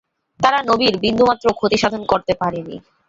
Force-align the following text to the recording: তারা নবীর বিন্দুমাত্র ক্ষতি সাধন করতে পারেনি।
তারা 0.39 0.59
নবীর 0.69 0.93
বিন্দুমাত্র 1.03 1.45
ক্ষতি 1.57 1.77
সাধন 1.81 2.01
করতে 2.11 2.33
পারেনি। 2.41 2.75